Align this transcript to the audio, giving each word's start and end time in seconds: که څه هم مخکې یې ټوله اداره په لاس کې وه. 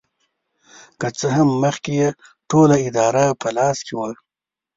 که 0.99 1.07
څه 1.19 1.27
هم 1.37 1.49
مخکې 1.63 1.91
یې 1.99 2.09
ټوله 2.49 2.75
اداره 2.87 3.25
په 3.41 3.49
لاس 3.57 3.77
کې 3.85 3.93
وه. 3.99 4.09